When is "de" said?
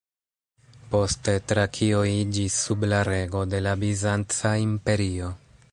3.53-3.61